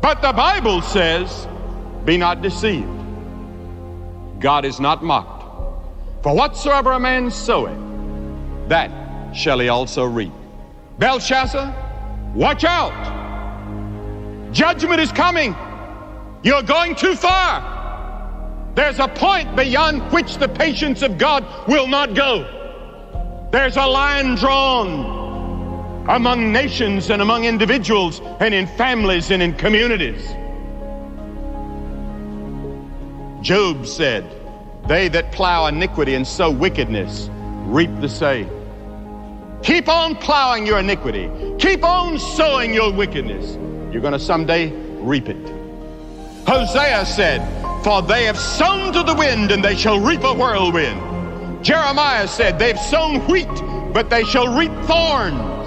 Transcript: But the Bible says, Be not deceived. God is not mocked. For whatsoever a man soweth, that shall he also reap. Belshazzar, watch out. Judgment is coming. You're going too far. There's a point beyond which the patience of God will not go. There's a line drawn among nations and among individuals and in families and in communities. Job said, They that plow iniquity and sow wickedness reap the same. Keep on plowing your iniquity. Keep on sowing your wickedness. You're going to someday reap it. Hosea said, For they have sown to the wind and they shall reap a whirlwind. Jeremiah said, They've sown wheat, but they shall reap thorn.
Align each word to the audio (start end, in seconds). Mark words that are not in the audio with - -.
But 0.00 0.22
the 0.22 0.32
Bible 0.32 0.80
says, 0.82 1.46
Be 2.04 2.16
not 2.16 2.42
deceived. 2.42 2.88
God 4.40 4.64
is 4.64 4.80
not 4.80 5.04
mocked. 5.04 6.22
For 6.22 6.34
whatsoever 6.34 6.92
a 6.92 7.00
man 7.00 7.30
soweth, 7.30 7.78
that 8.68 8.90
shall 9.34 9.58
he 9.58 9.68
also 9.68 10.04
reap. 10.04 10.32
Belshazzar, 10.98 11.74
watch 12.34 12.64
out. 12.64 12.92
Judgment 14.52 15.00
is 15.00 15.12
coming. 15.12 15.54
You're 16.42 16.62
going 16.62 16.94
too 16.94 17.14
far. 17.14 17.78
There's 18.74 18.98
a 18.98 19.08
point 19.08 19.54
beyond 19.56 20.10
which 20.12 20.36
the 20.36 20.48
patience 20.48 21.02
of 21.02 21.18
God 21.18 21.44
will 21.68 21.86
not 21.86 22.14
go. 22.14 23.48
There's 23.52 23.76
a 23.76 23.86
line 23.86 24.36
drawn 24.36 25.20
among 26.10 26.50
nations 26.50 27.08
and 27.08 27.22
among 27.22 27.44
individuals 27.44 28.20
and 28.40 28.52
in 28.52 28.66
families 28.66 29.30
and 29.30 29.40
in 29.40 29.54
communities. 29.54 30.26
Job 33.42 33.86
said, 33.86 34.24
They 34.88 35.08
that 35.08 35.30
plow 35.30 35.66
iniquity 35.66 36.14
and 36.14 36.26
sow 36.26 36.50
wickedness 36.50 37.30
reap 37.64 37.90
the 38.00 38.08
same. 38.08 38.50
Keep 39.62 39.88
on 39.88 40.16
plowing 40.16 40.66
your 40.66 40.80
iniquity. 40.80 41.30
Keep 41.58 41.84
on 41.84 42.18
sowing 42.18 42.74
your 42.74 42.92
wickedness. 42.92 43.54
You're 43.92 44.02
going 44.02 44.12
to 44.12 44.18
someday 44.18 44.70
reap 44.98 45.28
it. 45.28 45.48
Hosea 46.44 47.06
said, 47.06 47.40
For 47.84 48.02
they 48.02 48.24
have 48.24 48.38
sown 48.38 48.92
to 48.94 49.04
the 49.04 49.14
wind 49.14 49.52
and 49.52 49.64
they 49.64 49.76
shall 49.76 50.00
reap 50.00 50.24
a 50.24 50.34
whirlwind. 50.34 51.64
Jeremiah 51.64 52.26
said, 52.26 52.58
They've 52.58 52.80
sown 52.80 53.20
wheat, 53.28 53.46
but 53.92 54.10
they 54.10 54.24
shall 54.24 54.56
reap 54.56 54.72
thorn. 54.86 55.59